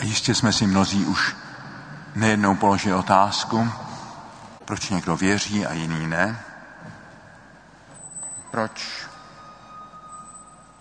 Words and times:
Jistě 0.00 0.34
jsme 0.34 0.52
si 0.52 0.66
mnozí 0.66 1.04
už 1.04 1.36
nejednou 2.14 2.54
položili 2.54 2.94
otázku, 2.94 3.72
proč 4.64 4.90
někdo 4.90 5.16
věří 5.16 5.66
a 5.66 5.72
jiný 5.72 6.06
ne. 6.06 6.40
Proč 8.50 9.06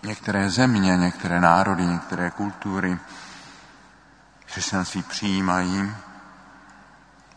některé 0.04 0.50
země, 0.50 0.98
některé 0.98 1.42
národy, 1.42 1.86
některé 1.86 2.32
kultury 2.32 3.00
křesťanství 4.46 5.04
přijímají 5.04 5.96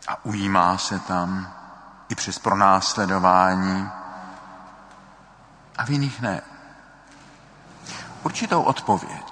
a 0.07 0.25
ujímá 0.25 0.77
se 0.77 0.99
tam 0.99 1.53
i 2.09 2.15
přes 2.15 2.39
pronásledování 2.39 3.89
a 5.77 5.85
v 5.85 5.89
jiných 5.89 6.21
ne. 6.21 6.41
Určitou 8.23 8.61
odpověď, 8.61 9.24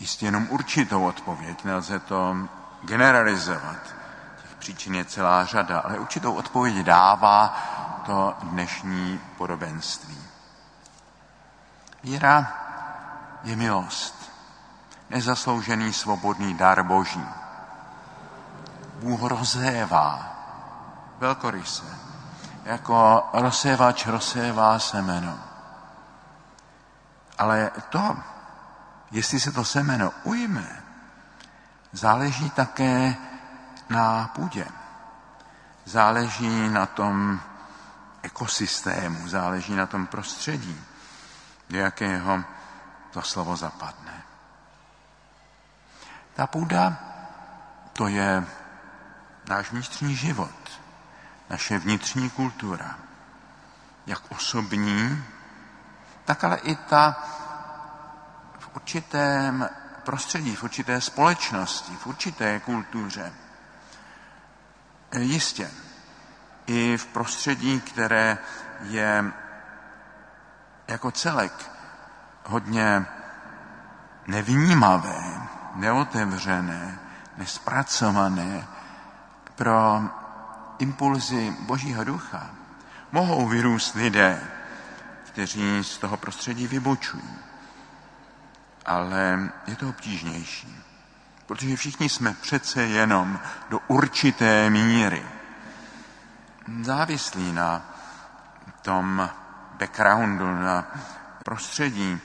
jistě 0.00 0.26
jenom 0.26 0.46
určitou 0.50 1.06
odpověď, 1.06 1.64
nelze 1.64 1.98
to 1.98 2.36
generalizovat, 2.82 3.82
těch 4.42 4.54
příčin 4.58 4.94
je 4.94 5.04
celá 5.04 5.44
řada, 5.44 5.80
ale 5.80 5.98
určitou 5.98 6.34
odpověď 6.34 6.76
dává 6.76 7.56
to 8.06 8.34
dnešní 8.42 9.20
podobenství. 9.38 10.18
Víra 12.02 12.52
je 13.42 13.56
milost, 13.56 14.32
nezasloužený 15.10 15.92
svobodný 15.92 16.54
dar 16.54 16.82
Boží. 16.82 17.26
Bůh 19.00 19.22
rozévá 19.22 20.26
velkoryse, 21.18 21.84
jako 22.64 23.28
rozsévač 23.32 24.06
rozsévá 24.06 24.78
semeno. 24.78 25.38
Ale 27.38 27.70
to, 27.88 28.16
jestli 29.10 29.40
se 29.40 29.52
to 29.52 29.64
semeno 29.64 30.12
ujme, 30.24 30.82
záleží 31.92 32.50
také 32.50 33.16
na 33.90 34.30
půdě. 34.34 34.66
Záleží 35.84 36.68
na 36.68 36.86
tom 36.86 37.40
ekosystému, 38.22 39.28
záleží 39.28 39.74
na 39.74 39.86
tom 39.86 40.06
prostředí, 40.06 40.80
do 41.70 41.78
jakého 41.78 42.44
to 43.10 43.22
slovo 43.22 43.56
zapadne. 43.56 44.22
Ta 46.34 46.46
půda, 46.46 46.96
to 47.92 48.08
je 48.08 48.46
náš 49.48 49.70
vnitřní 49.70 50.16
život, 50.16 50.80
naše 51.50 51.78
vnitřní 51.78 52.30
kultura, 52.30 52.98
jak 54.06 54.32
osobní, 54.32 55.24
tak 56.24 56.44
ale 56.44 56.56
i 56.56 56.76
ta 56.76 57.16
určitém 58.76 59.68
prostředí, 60.04 60.56
v 60.56 60.62
určité 60.62 61.00
společnosti, 61.00 61.92
v 61.96 62.06
určité 62.06 62.60
kultuře. 62.60 63.32
Jistě, 65.18 65.70
i 66.66 66.96
v 66.96 67.06
prostředí, 67.06 67.80
které 67.80 68.38
je 68.82 69.24
jako 70.88 71.10
celek 71.10 71.70
hodně 72.44 73.06
nevnímavé, 74.26 75.42
neotevřené, 75.74 76.98
nespracované 77.36 78.66
pro 79.54 80.02
impulzy 80.78 81.56
Božího 81.60 82.04
ducha, 82.04 82.50
mohou 83.12 83.48
vyrůst 83.48 83.94
lidé, 83.94 84.40
kteří 85.24 85.84
z 85.84 85.98
toho 85.98 86.16
prostředí 86.16 86.66
vybočují. 86.66 87.49
Ale 88.90 89.52
je 89.66 89.76
to 89.76 89.88
obtížnější, 89.88 90.76
protože 91.46 91.76
všichni 91.76 92.08
jsme 92.08 92.34
přece 92.34 92.82
jenom 92.82 93.38
do 93.68 93.78
určité 93.88 94.70
míry 94.70 95.26
závislí 96.82 97.52
na 97.52 97.82
tom 98.82 99.30
backgroundu, 99.78 100.54
na 100.54 100.86
prostředí, 101.44 102.20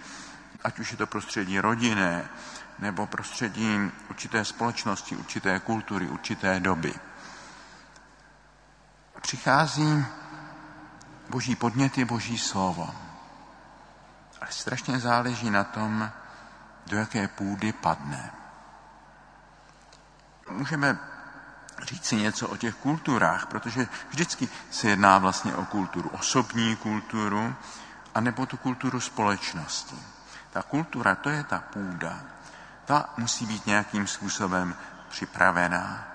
ať 0.64 0.80
už 0.80 0.92
je 0.92 0.98
to 0.98 1.08
prostředí 1.08 1.60
rodinné, 1.60 2.30
nebo 2.80 3.08
prostředí 3.08 3.92
určité 4.10 4.46
společnosti, 4.46 5.16
určité 5.16 5.60
kultury, 5.60 6.08
určité 6.08 6.60
doby. 6.60 6.94
Přichází 9.22 10.06
boží 11.30 11.56
podněty, 11.56 12.06
boží 12.06 12.38
slovo. 12.38 12.96
Ale 14.42 14.52
strašně 14.52 15.00
záleží 15.00 15.50
na 15.50 15.64
tom, 15.64 16.12
do 16.86 16.98
jaké 16.98 17.28
půdy 17.28 17.74
padne. 17.74 18.32
Můžeme 20.50 20.98
říct 21.84 22.06
si 22.06 22.16
něco 22.16 22.48
o 22.48 22.58
těch 22.58 22.76
kulturách, 22.76 23.46
protože 23.46 23.88
vždycky 24.10 24.50
se 24.72 24.90
jedná 24.90 25.18
vlastně 25.18 25.56
o 25.56 25.66
kulturu, 25.66 26.10
osobní 26.10 26.76
kulturu, 26.76 27.56
anebo 28.16 28.46
tu 28.46 28.58
kulturu 28.58 29.00
společnosti. 29.00 29.96
Ta 30.52 30.62
kultura, 30.62 31.16
to 31.16 31.30
je 31.30 31.44
ta 31.44 31.60
půda. 31.60 32.20
Ta 32.86 33.10
musí 33.18 33.46
být 33.46 33.66
nějakým 33.66 34.08
způsobem 34.08 34.76
připravená. 35.10 36.08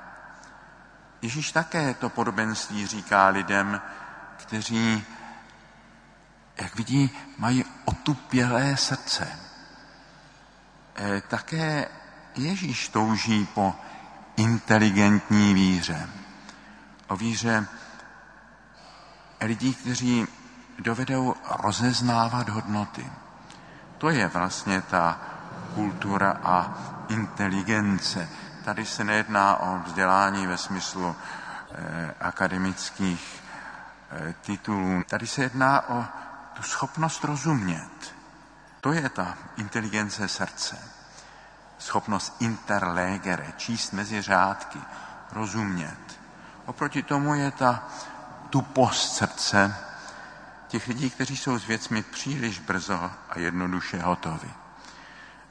Ježíš 1.22 1.52
také 1.52 1.94
to 1.94 2.08
podobenství 2.08 2.86
říká 2.86 3.28
lidem, 3.28 3.80
kteří, 4.36 5.04
jak 6.56 6.74
vidí, 6.74 7.10
mají 7.38 7.64
otupělé 7.84 8.76
srdce. 8.76 9.49
E, 11.00 11.20
také 11.20 11.88
Ježíš 12.36 12.88
touží 12.88 13.48
po 13.54 13.74
inteligentní 14.36 15.54
víře. 15.54 16.08
O 17.08 17.16
víře 17.16 17.66
lidí, 19.40 19.74
kteří 19.74 20.26
dovedou 20.78 21.34
rozeznávat 21.62 22.48
hodnoty. 22.48 23.06
To 23.98 24.10
je 24.10 24.28
vlastně 24.28 24.82
ta 24.82 25.20
kultura 25.74 26.40
a 26.44 26.74
inteligence. 27.08 28.28
Tady 28.64 28.86
se 28.86 29.04
nejedná 29.04 29.56
o 29.56 29.78
vzdělání 29.78 30.46
ve 30.46 30.58
smyslu 30.58 31.16
eh, 31.72 32.14
akademických 32.20 33.42
eh, 34.10 34.34
titulů. 34.40 35.02
Tady 35.08 35.26
se 35.26 35.42
jedná 35.42 35.88
o 35.88 36.04
tu 36.54 36.62
schopnost 36.62 37.24
rozumět. 37.24 38.19
To 38.80 38.92
je 38.92 39.08
ta 39.08 39.38
inteligence 39.56 40.28
srdce 40.28 41.00
schopnost 41.80 42.36
interlegere, 42.40 43.52
číst 43.56 43.92
mezi 43.92 44.22
řádky, 44.22 44.78
rozumět. 45.32 46.20
Oproti 46.66 47.02
tomu 47.02 47.34
je 47.34 47.50
ta 47.50 47.88
tupost 48.50 49.14
srdce 49.16 49.76
těch 50.68 50.88
lidí, 50.88 51.10
kteří 51.10 51.36
jsou 51.36 51.58
s 51.58 51.66
věcmi 51.66 52.02
příliš 52.02 52.58
brzo 52.58 53.10
a 53.30 53.38
jednoduše 53.38 54.02
hotovi. 54.02 54.50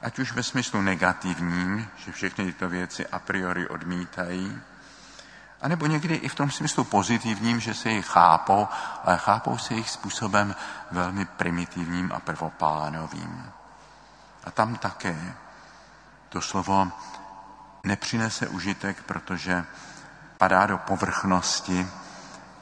Ať 0.02 0.18
už 0.18 0.32
ve 0.32 0.42
smyslu 0.42 0.80
negativním, 0.80 1.88
že 1.96 2.12
všechny 2.12 2.44
tyto 2.44 2.68
věci 2.68 3.06
a 3.06 3.18
priori 3.18 3.68
odmítají, 3.68 4.60
anebo 5.62 5.86
někdy 5.86 6.14
i 6.14 6.28
v 6.28 6.34
tom 6.34 6.50
smyslu 6.50 6.84
pozitivním, 6.84 7.60
že 7.60 7.74
se 7.74 7.90
jich 7.90 8.06
chápou, 8.06 8.68
ale 9.04 9.18
chápou 9.18 9.58
se 9.58 9.74
jich 9.74 9.90
způsobem 9.90 10.54
velmi 10.90 11.24
primitivním 11.24 12.12
a 12.12 12.20
prvoplánovým. 12.20 13.52
A 14.44 14.50
tam 14.50 14.76
také 14.76 15.34
to 16.28 16.40
slovo 16.40 16.92
nepřinese 17.84 18.48
užitek, 18.48 19.02
protože 19.02 19.64
padá 20.38 20.66
do 20.66 20.78
povrchnosti, 20.78 21.86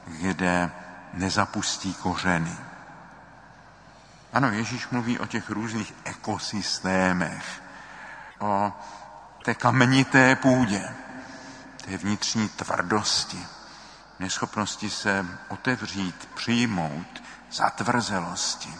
kde 0.06 0.70
nezapustí 1.12 1.94
kořeny. 1.94 2.56
Ano, 4.32 4.50
Ježíš 4.50 4.88
mluví 4.88 5.18
o 5.18 5.26
těch 5.26 5.50
různých 5.50 5.94
ekosystémech, 6.04 7.62
o 8.38 8.72
té 9.44 9.54
kamenité 9.54 10.36
půdě, 10.36 10.94
té 11.88 11.98
vnitřní 11.98 12.48
tvrdosti, 12.48 13.46
neschopnosti 14.18 14.90
se 14.90 15.26
otevřít, 15.48 16.28
přijmout, 16.34 17.22
zatvrzelosti. 17.50 18.74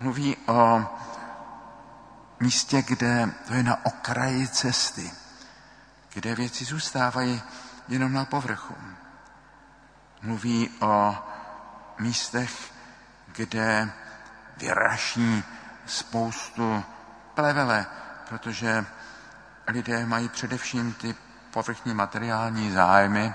Mluví 0.00 0.36
o 0.46 0.86
místě, 2.40 2.82
kde 2.82 3.30
to 3.46 3.54
je 3.54 3.62
na 3.62 3.86
okraji 3.86 4.48
cesty, 4.48 5.10
kde 6.14 6.34
věci 6.34 6.64
zůstávají 6.64 7.42
jenom 7.88 8.12
na 8.12 8.24
povrchu. 8.24 8.74
Mluví 10.22 10.70
o 10.80 11.18
místech, 11.98 12.72
kde 13.26 13.92
vyraší 14.56 15.44
spoustu 15.86 16.84
plevele, 17.34 17.86
protože 18.28 18.86
lidé 19.66 20.06
mají 20.06 20.28
především 20.28 20.92
ty 20.92 21.14
povrchní 21.50 21.94
materiální 21.94 22.70
zájmy 22.70 23.34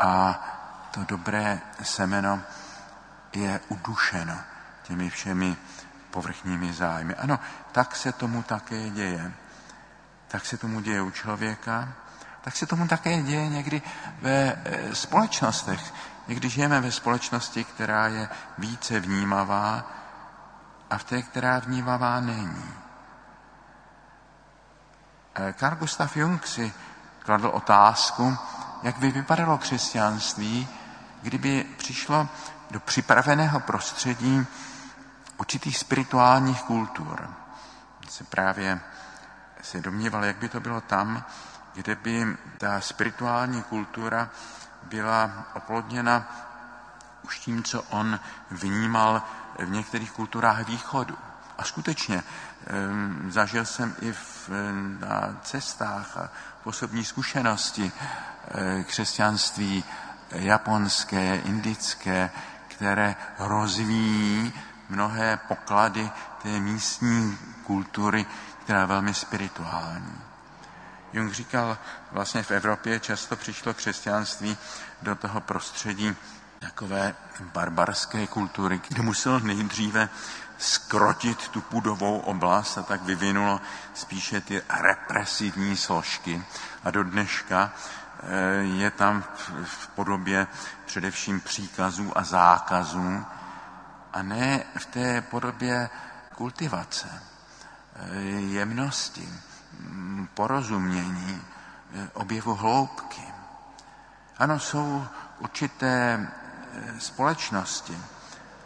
a 0.00 0.42
to 0.90 1.04
dobré 1.04 1.60
semeno 1.82 2.42
je 3.32 3.60
udušeno 3.68 4.38
těmi 4.82 5.10
všemi 5.10 5.56
povrchními 6.10 6.72
zájmy. 6.72 7.14
Ano, 7.14 7.38
tak 7.72 7.96
se 7.96 8.12
tomu 8.12 8.42
také 8.42 8.90
děje. 8.90 9.32
tak 10.28 10.46
se 10.46 10.56
tomu 10.56 10.80
děje 10.80 11.02
u 11.02 11.10
člověka, 11.10 11.88
tak 12.40 12.56
se 12.56 12.66
tomu 12.66 12.88
také 12.88 13.22
děje 13.22 13.48
někdy 13.48 13.82
ve 14.20 14.62
e, 14.64 14.94
společnostech. 14.94 15.94
Někdy 16.28 16.48
žijeme 16.48 16.80
ve 16.80 16.92
společnosti, 16.92 17.64
která 17.64 18.08
je 18.08 18.28
více 18.58 19.00
vnímavá 19.00 19.90
a 20.90 20.98
v 20.98 21.04
té, 21.04 21.22
která 21.22 21.58
vnímavá 21.58 22.20
není. 22.20 22.74
E, 25.34 25.52
Carl 25.52 25.76
Gustav 25.76 26.16
Jung 26.16 26.46
si 26.46 26.72
kladl 27.26 27.50
otázku, 27.54 28.38
jak 28.82 28.98
by 28.98 29.10
vypadalo 29.10 29.58
křesťanství, 29.58 30.68
kdyby 31.22 31.66
přišlo 31.76 32.28
do 32.70 32.80
připraveného 32.80 33.60
prostředí 33.60 34.46
určitých 35.36 35.78
spirituálních 35.78 36.62
kultur. 36.62 37.30
Se 38.08 38.24
právě 38.24 38.80
se 39.62 39.80
domníval, 39.80 40.24
jak 40.24 40.36
by 40.36 40.48
to 40.48 40.60
bylo 40.60 40.80
tam, 40.80 41.24
kde 41.74 41.94
by 41.94 42.36
ta 42.58 42.80
spirituální 42.80 43.62
kultura 43.62 44.28
byla 44.82 45.30
oplodněna 45.54 46.26
už 47.22 47.38
tím, 47.38 47.62
co 47.62 47.82
on 47.82 48.20
vnímal 48.50 49.22
v 49.58 49.70
některých 49.70 50.12
kulturách 50.12 50.66
východu. 50.66 51.18
A 51.58 51.64
skutečně 51.64 52.22
zažil 53.28 53.64
jsem 53.64 53.96
i 54.00 54.12
v, 54.12 54.50
na 55.00 55.36
cestách 55.42 56.16
a 56.16 56.28
v 56.62 56.66
osobní 56.66 57.04
zkušenosti 57.04 57.92
křesťanství 58.84 59.84
japonské, 60.30 61.36
indické, 61.36 62.30
které 62.68 63.16
rozvíjí 63.38 64.52
mnohé 64.88 65.36
poklady 65.36 66.10
té 66.42 66.60
místní 66.60 67.38
kultury, 67.64 68.26
která 68.64 68.80
je 68.80 68.86
velmi 68.86 69.14
spirituální. 69.14 70.18
Jung 71.12 71.32
říkal, 71.32 71.78
vlastně 72.12 72.42
v 72.42 72.50
Evropě 72.50 73.00
často 73.00 73.36
přišlo 73.36 73.74
křesťanství 73.74 74.56
do 75.02 75.14
toho 75.14 75.40
prostředí 75.40 76.16
takové 76.58 77.14
barbarské 77.40 78.26
kultury, 78.26 78.80
kde 78.88 79.02
musel 79.02 79.40
nejdříve 79.40 80.08
skrotit 80.58 81.48
tu 81.48 81.60
půdovou 81.60 82.18
oblast 82.18 82.78
a 82.78 82.82
tak 82.82 83.02
vyvinulo 83.02 83.60
spíše 83.94 84.40
ty 84.40 84.62
represivní 84.80 85.76
složky. 85.76 86.44
A 86.84 86.90
do 86.90 87.04
dneška 87.04 87.72
eh, 87.72 88.62
je 88.62 88.90
tam 88.90 89.24
v 89.64 89.88
podobě 89.88 90.46
především 90.84 91.40
příkazů 91.40 92.18
a 92.18 92.24
zákazů 92.24 93.24
a 94.12 94.22
ne 94.22 94.64
v 94.78 94.86
té 94.86 95.20
podobě 95.20 95.90
kultivace, 96.34 97.22
eh, 97.96 98.16
jemnosti, 98.60 99.28
mm, 99.80 100.28
porozumění, 100.34 101.42
eh, 101.94 102.08
objevu 102.12 102.54
hloubky. 102.54 103.22
Ano, 104.38 104.58
jsou 104.58 105.06
určité 105.38 106.28
společnosti 106.98 107.98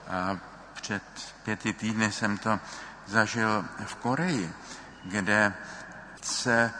a 0.08 0.38
před 0.74 1.02
pěti 1.42 1.72
týdny 1.72 2.12
jsem 2.12 2.38
to 2.38 2.58
zažil 3.06 3.64
v 3.84 3.94
Koreji, 3.94 4.54
kde 5.04 5.54
se 6.22 6.72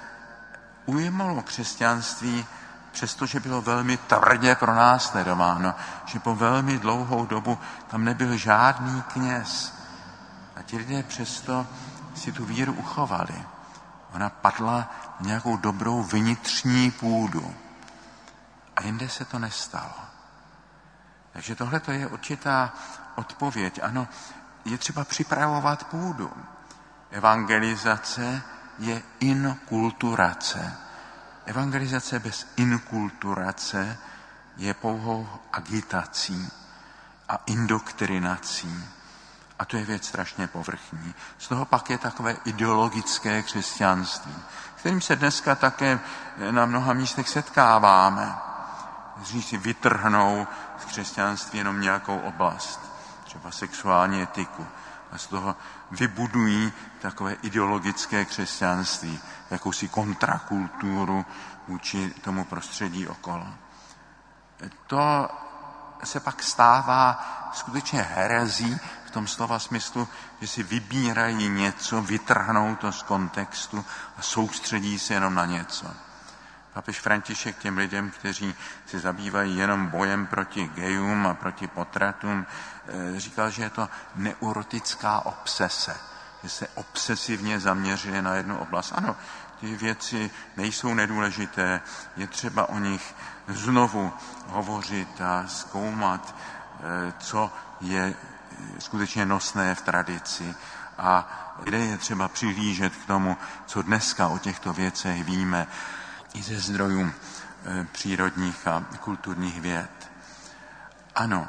ujmalo 0.86 1.42
křesťanství, 1.42 2.46
přestože 2.92 3.40
bylo 3.40 3.62
velmi 3.62 3.96
tvrdě 3.96 4.54
pronásledováno, 4.54 5.74
že 6.04 6.20
po 6.20 6.34
velmi 6.34 6.78
dlouhou 6.78 7.26
dobu 7.26 7.58
tam 7.88 8.04
nebyl 8.04 8.36
žádný 8.36 9.02
kněz. 9.02 9.74
A 10.56 10.62
ti 10.62 10.76
lidé 10.76 11.02
přesto 11.02 11.66
si 12.14 12.32
tu 12.32 12.44
víru 12.44 12.72
uchovali. 12.72 13.44
Ona 14.12 14.30
padla 14.30 14.90
nějakou 15.20 15.56
dobrou 15.56 16.02
vnitřní 16.02 16.90
půdu. 16.90 17.54
A 18.76 18.82
jinde 18.82 19.08
se 19.08 19.24
to 19.24 19.38
nestalo. 19.38 20.10
Takže 21.32 21.54
tohle 21.54 21.80
je 21.90 22.06
určitá 22.06 22.72
odpověď. 23.14 23.80
Ano, 23.82 24.08
je 24.64 24.78
třeba 24.78 25.04
připravovat 25.04 25.84
půdu. 25.84 26.32
Evangelizace 27.10 28.42
je 28.78 29.02
inkulturace. 29.20 30.76
Evangelizace 31.46 32.18
bez 32.18 32.46
inkulturace 32.56 33.98
je 34.56 34.74
pouhou 34.74 35.28
agitací 35.52 36.50
a 37.28 37.38
indoktrinací. 37.46 38.84
A 39.58 39.64
to 39.64 39.76
je 39.76 39.84
věc 39.84 40.06
strašně 40.06 40.46
povrchní. 40.46 41.14
Z 41.38 41.48
toho 41.48 41.64
pak 41.64 41.90
je 41.90 41.98
takové 41.98 42.36
ideologické 42.44 43.42
křesťanství, 43.42 44.34
kterým 44.76 45.00
se 45.00 45.16
dneska 45.16 45.54
také 45.54 46.00
na 46.50 46.66
mnoha 46.66 46.92
místech 46.92 47.28
setkáváme. 47.28 48.49
Kteří 49.20 49.42
si 49.42 49.56
vytrhnou 49.56 50.46
z 50.78 50.84
křesťanství 50.84 51.58
jenom 51.58 51.80
nějakou 51.80 52.18
oblast 52.18 52.80
třeba 53.24 53.50
sexuální 53.50 54.22
etiku. 54.22 54.66
A 55.12 55.18
z 55.18 55.26
toho 55.26 55.56
vybudují 55.90 56.72
takové 57.00 57.32
ideologické 57.32 58.24
křesťanství, 58.24 59.20
jakousi 59.50 59.88
kontrakulturu 59.88 61.26
vůči 61.68 62.10
tomu 62.10 62.44
prostředí 62.44 63.08
okolo. 63.08 63.46
To 64.86 65.28
se 66.04 66.20
pak 66.20 66.42
stává 66.42 67.24
skutečně 67.52 68.02
herezí 68.02 68.78
v 69.06 69.10
tom 69.10 69.26
slova 69.26 69.58
smyslu, 69.58 70.08
že 70.40 70.46
si 70.46 70.62
vybírají 70.62 71.48
něco, 71.48 72.02
vytrhnou 72.02 72.76
to 72.76 72.92
z 72.92 73.02
kontextu 73.02 73.84
a 74.16 74.22
soustředí 74.22 74.98
se 74.98 75.14
jenom 75.14 75.34
na 75.34 75.46
něco. 75.46 75.86
Papež 76.72 77.00
František 77.00 77.58
těm 77.58 77.78
lidem, 77.78 78.10
kteří 78.10 78.54
se 78.86 78.98
zabývají 79.00 79.56
jenom 79.56 79.86
bojem 79.86 80.26
proti 80.26 80.70
gejům 80.74 81.26
a 81.26 81.34
proti 81.34 81.66
potratům, 81.66 82.46
eh, 82.46 83.20
říkal, 83.20 83.50
že 83.50 83.62
je 83.62 83.70
to 83.70 83.88
neurotická 84.14 85.26
obsese, 85.26 85.96
že 86.42 86.48
se 86.48 86.68
obsesivně 86.74 87.60
zaměřuje 87.60 88.22
na 88.22 88.34
jednu 88.34 88.58
oblast. 88.58 88.92
Ano, 88.96 89.16
ty 89.60 89.76
věci 89.76 90.30
nejsou 90.56 90.94
nedůležité, 90.94 91.80
je 92.16 92.26
třeba 92.26 92.68
o 92.68 92.78
nich 92.78 93.14
znovu 93.48 94.12
hovořit 94.46 95.20
a 95.20 95.46
zkoumat, 95.46 96.34
eh, 96.80 97.12
co 97.18 97.52
je 97.80 98.14
eh, 98.14 98.80
skutečně 98.80 99.26
nosné 99.26 99.74
v 99.74 99.82
tradici 99.82 100.54
a 100.98 101.28
kde 101.62 101.78
je 101.78 101.98
třeba 101.98 102.28
přihlížet 102.28 102.96
k 102.96 103.06
tomu, 103.06 103.36
co 103.66 103.82
dneska 103.82 104.28
o 104.28 104.38
těchto 104.38 104.72
věcech 104.72 105.24
víme 105.24 105.66
i 106.34 106.42
ze 106.42 106.60
zdrojů 106.60 107.10
e, 107.10 107.84
přírodních 107.84 108.66
a 108.66 108.84
kulturních 109.00 109.60
věd. 109.60 110.10
Ano, 111.14 111.48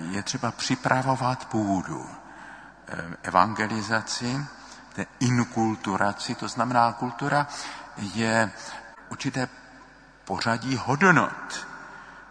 je 0.00 0.22
třeba 0.22 0.52
připravovat 0.52 1.44
půdu 1.44 2.10
e, 2.88 3.16
evangelizaci, 3.22 4.46
té 4.92 5.06
inkulturaci, 5.20 6.34
to 6.34 6.48
znamená, 6.48 6.92
kultura 6.92 7.46
je 7.96 8.52
určité 9.08 9.48
pořadí 10.24 10.76
hodnot. 10.76 11.66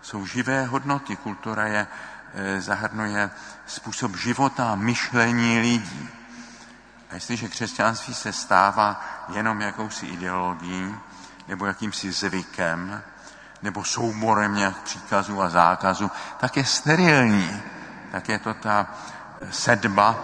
Jsou 0.02 0.26
živé 0.26 0.66
hodnoty. 0.66 1.16
Kultura 1.16 1.68
je, 1.68 1.88
e, 2.34 2.62
zahrnuje 2.62 3.32
způsob 3.66 4.16
života 4.16 4.76
myšlení 4.76 5.60
lidí. 5.60 6.10
A 7.10 7.16
jestliže 7.16 7.48
křesťanství 7.48 8.14
se 8.14 8.34
stává 8.34 9.02
jenom 9.34 9.62
jakousi 9.62 10.06
ideologií, 10.06 10.96
nebo 11.52 11.66
jakýmsi 11.66 12.12
zvykem, 12.12 13.02
nebo 13.62 13.84
souborem 13.84 14.56
nějak 14.56 14.78
příkazů 14.78 15.42
a 15.42 15.50
zákazů, 15.50 16.12
tak 16.40 16.58
je 16.58 16.66
sterilní. 16.66 17.62
Tak 18.12 18.30
je 18.30 18.40
to 18.40 18.54
ta 18.54 18.88
sedba, 19.50 20.16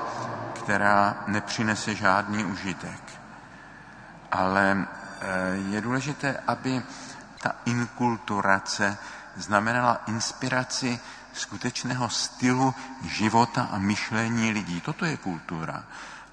která 0.54 1.24
nepřinese 1.28 1.96
žádný 1.96 2.46
užitek. 2.46 3.02
Ale 4.32 4.88
eh, 4.88 5.28
je 5.56 5.82
důležité, 5.82 6.40
aby 6.48 6.82
ta 7.42 7.52
inkulturace 7.66 8.98
znamenala 9.36 10.02
inspiraci 10.08 11.00
skutečného 11.34 12.10
stylu 12.10 12.76
života 13.04 13.68
a 13.72 13.78
myšlení 13.78 14.52
lidí. 14.52 14.82
Toto 14.82 15.06
je 15.06 15.18
kultura. 15.18 15.84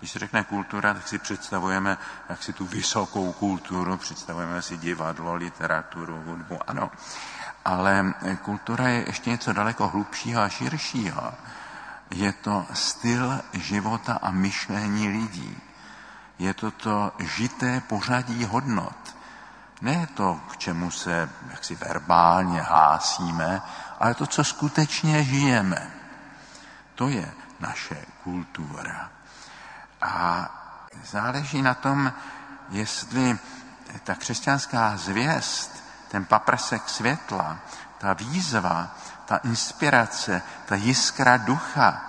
Když 0.05 0.13
se 0.13 0.19
řekne 0.19 0.45
kultura, 0.45 0.95
tak 0.95 1.09
si 1.09 1.19
představujeme 1.19 1.99
jak 2.29 2.43
si 2.43 2.53
tu 2.53 2.65
vysokou 2.65 3.33
kulturu, 3.33 3.97
představujeme 3.97 4.63
si 4.63 4.77
divadlo, 4.77 5.35
literaturu, 5.35 6.23
hudbu, 6.27 6.59
ano. 6.67 6.91
Ale 7.65 8.15
kultura 8.43 8.89
je 8.89 9.05
ještě 9.07 9.31
něco 9.31 9.53
daleko 9.53 9.89
hlubšího 9.89 10.43
a 10.43 10.49
širšího. 10.49 11.35
Je 12.11 12.33
to 12.33 12.67
styl 12.73 13.41
života 13.53 14.19
a 14.23 14.31
myšlení 14.31 15.09
lidí. 15.09 15.57
Je 16.39 16.55
to 16.55 16.71
to 16.71 17.13
žité 17.19 17.81
pořadí 17.81 18.45
hodnot. 18.45 19.17
Ne 19.81 20.09
to, 20.15 20.41
k 20.51 20.57
čemu 20.57 20.91
se 20.91 21.31
jaksi 21.51 21.75
verbálně 21.75 22.61
hlásíme, 22.61 23.63
ale 24.01 24.15
to, 24.15 24.27
co 24.27 24.45
skutečně 24.45 25.25
žijeme. 25.25 25.91
To 26.95 27.09
je 27.09 27.33
naše 27.61 28.05
kultura. 28.25 29.11
A 30.05 30.49
záleží 31.05 31.63
na 31.63 31.75
tom, 31.75 32.13
jestli 32.71 33.39
ta 34.05 34.15
křesťanská 34.15 34.97
zvěst, 34.97 35.85
ten 36.09 36.25
paprsek 36.25 36.89
světla, 36.89 37.59
ta 37.99 38.13
výzva, 38.13 38.89
ta 39.25 39.37
inspirace, 39.37 40.43
ta 40.67 40.75
jiskra 40.75 41.37
ducha 41.37 42.01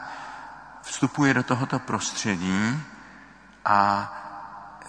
vstupuje 0.81 1.33
do 1.33 1.43
tohoto 1.43 1.79
prostředí 1.79 2.83
a 3.65 4.11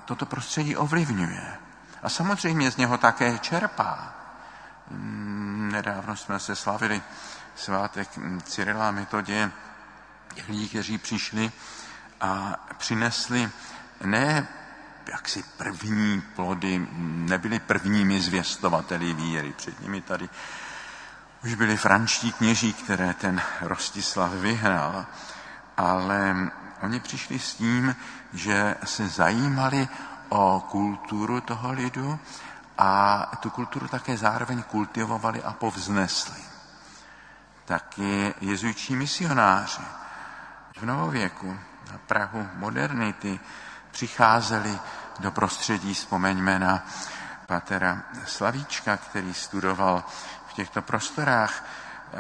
toto 0.04 0.26
prostředí 0.26 0.76
ovlivňuje. 0.76 1.58
A 2.02 2.08
samozřejmě 2.08 2.70
z 2.70 2.76
něho 2.76 2.98
také 2.98 3.38
čerpá. 3.38 4.14
Mm, 4.90 5.68
nedávno 5.72 6.16
jsme 6.16 6.40
se 6.40 6.56
slavili 6.56 7.02
svátek 7.56 8.08
Cyrila 8.44 8.90
metodě 8.90 9.52
lidí, 10.48 10.68
kteří 10.68 10.98
přišli 10.98 11.52
a 12.20 12.56
přinesli 12.78 13.50
ne 14.04 14.48
jaksi 15.06 15.44
první 15.56 16.20
plody, 16.20 16.86
nebyli 17.02 17.58
prvními 17.58 18.20
zvěstovateli 18.20 19.14
víry. 19.14 19.52
Před 19.56 19.80
nimi 19.80 20.00
tady 20.00 20.28
už 21.44 21.54
byli 21.54 21.76
franští 21.76 22.32
kněží, 22.32 22.72
které 22.72 23.14
ten 23.14 23.42
Rostislav 23.60 24.32
vyhrál, 24.32 25.06
ale 25.76 26.50
oni 26.82 27.00
přišli 27.00 27.38
s 27.38 27.54
tím, 27.54 27.96
že 28.32 28.74
se 28.84 29.08
zajímali 29.08 29.88
o 30.28 30.66
kulturu 30.70 31.40
toho 31.40 31.72
lidu 31.72 32.18
a 32.78 33.22
tu 33.40 33.50
kulturu 33.50 33.88
také 33.88 34.16
zároveň 34.16 34.62
kultivovali 34.62 35.42
a 35.42 35.52
povznesli. 35.52 36.42
Taky 37.64 38.34
jezuitští 38.40 38.96
misionáři 38.96 39.82
v 40.78 40.82
novověku 40.82 41.58
Prahu 42.06 42.48
modernity 42.54 43.40
přicházeli 43.90 44.78
do 45.18 45.30
prostředí, 45.30 45.94
vzpomeňme 45.94 46.58
na 46.58 46.86
patera 47.46 48.02
Slavíčka, 48.26 48.96
který 48.96 49.34
studoval 49.34 50.04
v 50.46 50.52
těchto 50.52 50.82
prostorách 50.82 51.64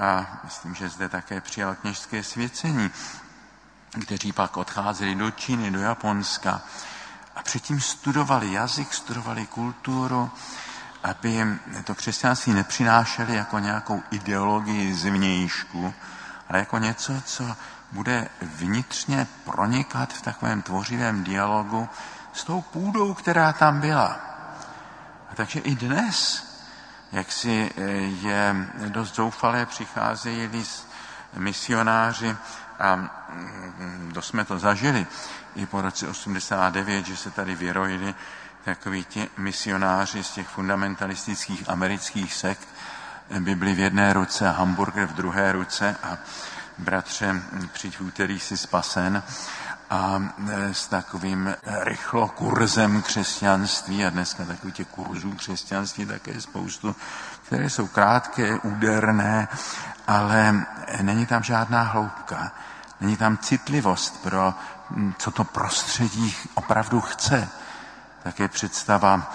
a 0.00 0.40
myslím, 0.44 0.74
že 0.74 0.88
zde 0.88 1.08
také 1.08 1.40
přijal 1.40 1.74
kněžské 1.74 2.22
svěcení, 2.22 2.90
kteří 4.02 4.32
pak 4.32 4.56
odcházeli 4.56 5.14
do 5.14 5.30
Číny, 5.30 5.70
do 5.70 5.80
Japonska 5.80 6.60
a 7.36 7.42
předtím 7.42 7.80
studovali 7.80 8.52
jazyk, 8.52 8.94
studovali 8.94 9.46
kulturu, 9.46 10.30
aby 11.02 11.30
jim 11.30 11.60
to 11.84 11.94
křesťanství 11.94 12.52
nepřinášeli 12.52 13.34
jako 13.34 13.58
nějakou 13.58 14.02
ideologii 14.10 14.94
zvnějšku, 14.94 15.94
ale 16.48 16.58
jako 16.58 16.78
něco, 16.78 17.20
co 17.24 17.56
bude 17.92 18.28
vnitřně 18.42 19.26
pronikat 19.44 20.12
v 20.12 20.22
takovém 20.22 20.62
tvořivém 20.62 21.24
dialogu 21.24 21.88
s 22.32 22.44
tou 22.44 22.60
půdou, 22.60 23.14
která 23.14 23.52
tam 23.52 23.80
byla. 23.80 24.20
A 25.30 25.34
takže 25.34 25.60
i 25.60 25.74
dnes, 25.74 26.46
jak 27.12 27.32
si 27.32 27.70
eh, 27.76 27.82
je 28.26 28.56
dost 28.88 29.14
zoufalé, 29.14 29.66
přicházejí 29.66 30.50
misionáři 31.36 32.36
a 32.78 32.96
mm, 32.96 34.10
to 34.14 34.22
jsme 34.22 34.44
to 34.44 34.58
zažili 34.58 35.06
i 35.54 35.66
po 35.66 35.80
roce 35.80 36.08
89, 36.08 37.06
že 37.06 37.16
se 37.16 37.30
tady 37.30 37.54
vyrojili 37.54 38.14
takoví 38.64 39.04
ti 39.04 39.30
misionáři 39.36 40.24
z 40.24 40.30
těch 40.30 40.48
fundamentalistických 40.48 41.70
amerických 41.70 42.34
sekt, 42.34 42.68
Bibli 43.40 43.74
v 43.74 43.78
jedné 43.78 44.12
ruce 44.12 44.48
a 44.48 44.52
hamburger 44.52 45.06
v 45.06 45.12
druhé 45.12 45.52
ruce 45.52 45.96
a 46.02 46.18
bratře, 46.78 47.42
přijď 47.72 47.98
v 47.98 48.00
úterý 48.00 48.40
si 48.40 48.56
spasen 48.56 49.22
a 49.90 50.22
e, 50.48 50.74
s 50.74 50.86
takovým 50.86 51.54
rychlo 51.66 52.28
kurzem 52.28 53.02
křesťanství 53.02 54.04
a 54.04 54.10
dneska 54.10 54.44
takových 54.44 54.74
těch 54.74 54.86
kurzů 54.86 55.32
křesťanství 55.32 56.06
také 56.06 56.40
spoustu, 56.40 56.96
které 57.46 57.70
jsou 57.70 57.86
krátké, 57.86 58.58
úderné, 58.58 59.48
ale 60.06 60.66
není 61.02 61.26
tam 61.26 61.42
žádná 61.42 61.82
hloubka. 61.82 62.52
Není 63.00 63.16
tam 63.16 63.38
citlivost 63.38 64.22
pro, 64.22 64.54
co 65.18 65.30
to 65.30 65.44
prostředí 65.44 66.36
opravdu 66.54 67.00
chce. 67.00 67.48
Také 68.22 68.48
představa 68.48 69.32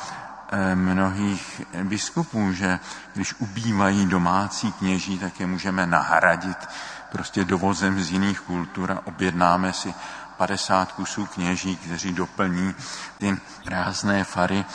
e, 0.51 0.75
mnohých 0.75 1.61
biskupů, 1.83 2.53
že 2.53 2.79
když 3.13 3.33
ubývají 3.39 4.05
domácí 4.05 4.71
kněží, 4.71 5.19
tak 5.19 5.39
je 5.39 5.47
můžeme 5.47 5.85
nahradit 5.85 6.67
prostě 7.11 7.45
dovozem 7.45 8.03
z 8.03 8.11
jiných 8.11 8.39
kultur 8.39 8.91
a 8.91 9.07
objednáme 9.07 9.73
si 9.73 9.93
50 10.37 10.91
kusů 10.91 11.25
kněží, 11.25 11.75
kteří 11.75 12.13
doplní 12.13 12.75
ty 13.17 13.37
rázné 13.65 14.23
fary, 14.23 14.65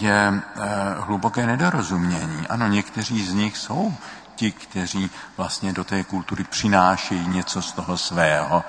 je 0.00 0.12
e, 0.14 0.40
hluboké 0.98 1.46
nedorozumění. 1.46 2.46
Ano, 2.48 2.68
někteří 2.68 3.26
z 3.26 3.32
nich 3.32 3.56
jsou 3.56 3.96
ti, 4.34 4.52
kteří 4.52 5.10
vlastně 5.36 5.72
do 5.72 5.84
té 5.84 6.04
kultury 6.04 6.44
přinášejí 6.44 7.28
něco 7.28 7.62
z 7.62 7.72
toho 7.72 7.98
svého 7.98 8.64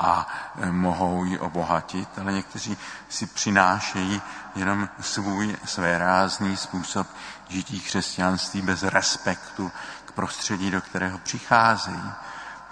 a 0.00 0.28
e, 0.60 0.72
mohou 0.72 1.24
ji 1.24 1.38
obohatit, 1.38 2.08
ale 2.20 2.32
někteří 2.32 2.76
si 3.08 3.26
přinášejí 3.26 4.22
jenom 4.56 4.88
svůj 5.00 5.56
své 5.64 5.98
rázný 5.98 6.56
způsob 6.56 7.06
žití 7.48 7.80
křesťanství 7.80 8.62
bez 8.62 8.82
respektu 8.82 9.72
k 10.04 10.12
prostředí, 10.12 10.70
do 10.70 10.80
kterého 10.80 11.18
přicházejí. 11.18 12.12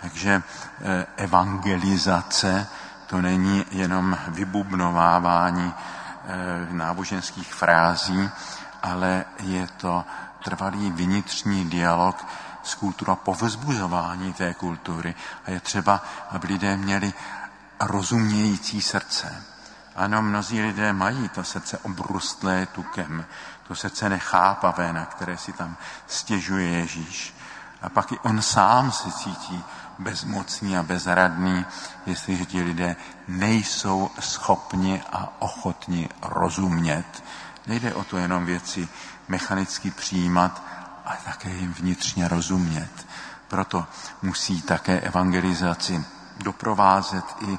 Takže 0.02 0.42
eh, 0.80 1.06
evangelizace 1.16 2.66
to 3.06 3.21
není 3.21 3.64
jenom 3.71 4.18
vybubnovávání 4.28 5.75
eh, 5.75 6.66
náboženských 6.71 7.54
frází, 7.54 8.30
ale 8.82 9.25
je 9.40 9.66
to 9.76 10.04
trvalý 10.44 10.90
vnitřní 10.90 11.64
dialog 11.71 12.26
s 12.62 12.75
kulturou 12.75 13.16
povzbuzování 13.16 14.32
té 14.32 14.54
kultury. 14.54 15.14
A 15.47 15.50
je 15.50 15.61
třeba, 15.61 16.04
aby 16.30 16.47
lidé 16.47 16.76
měli 16.76 17.12
rozumějící 17.80 18.82
srdce. 18.82 19.44
Ano, 19.97 20.23
mnozí 20.23 20.62
lidé 20.62 20.92
mají 20.92 21.28
to 21.28 21.44
srdce 21.44 21.78
obrustlé 21.78 22.66
tukem, 22.66 23.25
to 23.68 23.75
srdce 23.75 24.09
nechápavé, 24.09 24.92
na 24.92 25.04
které 25.04 25.37
si 25.37 25.52
tam 25.52 25.76
stěžuje 26.06 26.68
Ježíš. 26.68 27.35
A 27.82 27.88
pak 27.88 28.12
i 28.12 28.18
on 28.18 28.42
sám 28.42 28.92
se 28.92 29.12
cítí 29.12 29.64
bezmocný 29.98 30.76
a 30.76 30.82
bezradný, 30.82 31.64
jestliže 32.06 32.44
ti 32.44 32.62
lidé 32.62 32.96
nejsou 33.28 34.10
schopni 34.20 35.02
a 35.12 35.28
ochotni 35.38 36.08
rozumět. 36.22 37.24
Nejde 37.66 37.94
o 37.94 38.04
to 38.04 38.18
jenom 38.18 38.46
věci 38.46 38.88
mechanicky 39.28 39.90
přijímat, 39.90 40.62
ale 41.04 41.16
také 41.24 41.50
jim 41.50 41.72
vnitřně 41.72 42.28
rozumět. 42.28 43.06
Proto 43.48 43.86
musí 44.22 44.62
také 44.62 45.00
evangelizaci 45.00 46.04
doprovázet 46.42 47.25
i 47.40 47.58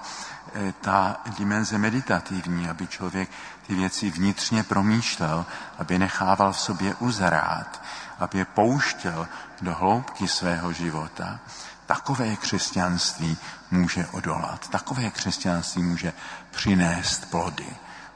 e, 0.56 0.72
ta 0.82 1.18
dimenze 1.38 1.78
meditativní, 1.78 2.70
aby 2.70 2.88
člověk 2.88 3.30
ty 3.68 3.76
věci 3.76 4.10
vnitřně 4.10 4.64
promýšlel, 4.64 5.46
aby 5.80 6.00
nechával 6.00 6.54
v 6.54 6.60
sobě 6.60 6.96
uzrát, 6.96 7.82
aby 8.20 8.38
je 8.38 8.46
pouštěl 8.46 9.28
do 9.62 9.74
hloubky 9.74 10.28
svého 10.28 10.74
života. 10.74 11.40
Takové 11.86 12.36
křesťanství 12.36 13.38
může 13.72 14.08
odolat, 14.08 14.68
takové 14.68 15.10
křesťanství 15.10 15.84
může 15.84 16.14
přinést 16.52 17.32
plody. 17.32 17.68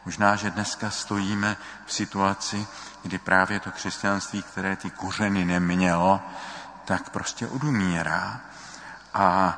Možná, 0.05 0.35
že 0.35 0.51
dneska 0.51 0.89
stojíme 0.89 1.57
v 1.85 1.93
situaci, 1.93 2.67
kdy 3.03 3.17
právě 3.17 3.59
to 3.59 3.71
křesťanství, 3.71 4.43
které 4.43 4.75
ty 4.75 4.89
kořeny 4.89 5.45
nemělo, 5.45 6.21
tak 6.85 7.09
prostě 7.09 7.47
odumírá. 7.47 8.39
A 9.13 9.57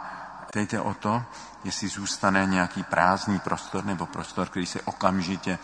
teď 0.51 0.77
o 0.77 0.93
to, 0.93 1.23
jestli 1.63 1.87
zůstane 1.87 2.45
nějaký 2.45 2.83
prázdný 2.83 3.39
prostor 3.39 3.85
nebo 3.85 4.05
prostor, 4.05 4.49
který 4.49 4.65
se 4.65 4.81
okamžitě 4.81 5.59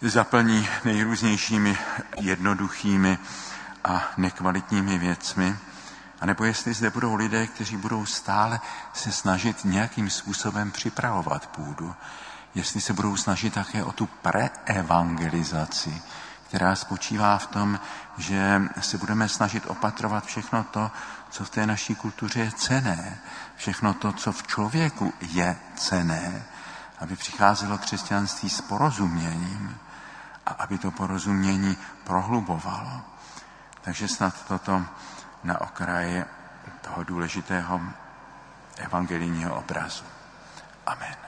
zaplní 0.00 0.68
nejrůznějšími 0.84 1.78
jednoduchými 2.20 3.18
a 3.84 4.02
nekvalitními 4.16 4.98
věcmi, 4.98 5.56
a 6.20 6.26
nebo 6.26 6.44
jestli 6.44 6.74
zde 6.74 6.90
budou 6.90 7.14
lidé, 7.14 7.46
kteří 7.46 7.76
budou 7.76 8.06
stále 8.06 8.60
se 8.92 9.12
snažit 9.12 9.64
nějakým 9.64 10.10
způsobem 10.10 10.70
připravovat 10.70 11.46
půdu. 11.46 11.94
Jestli 12.54 12.80
se 12.80 12.92
budou 12.92 13.16
snažit 13.16 13.54
také 13.54 13.84
o 13.84 13.92
tu 13.92 14.06
preevangelizaci, 14.06 16.02
která 16.48 16.76
spočívá 16.76 17.38
v 17.38 17.46
tom, 17.46 17.80
že 18.18 18.62
se 18.80 18.98
budeme 18.98 19.28
snažit 19.28 19.66
opatrovat 19.66 20.24
všechno 20.24 20.64
to, 20.64 20.90
co 21.30 21.44
v 21.44 21.50
té 21.50 21.66
naší 21.66 21.94
kultuře 21.94 22.40
je 22.40 22.52
cené, 22.52 23.18
všechno 23.56 23.94
to, 23.94 24.12
co 24.12 24.32
v 24.32 24.46
člověku 24.46 25.12
je 25.20 25.56
cené, 25.76 26.44
aby 26.98 27.16
přicházelo 27.16 27.78
křesťanství 27.78 28.50
s 28.50 28.60
porozuměním 28.60 29.78
a 30.46 30.50
aby 30.50 30.78
to 30.78 30.90
porozumění 30.90 31.76
prohlubovalo. 32.04 33.00
Takže 33.80 34.08
snad 34.08 34.44
toto 34.48 34.84
na 35.44 35.60
okraji 35.60 36.24
toho 36.80 37.04
důležitého 37.04 37.80
evangelijního 38.76 39.54
obrazu. 39.54 40.04
Amen. 40.86 41.27